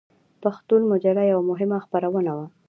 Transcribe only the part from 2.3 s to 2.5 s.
وه.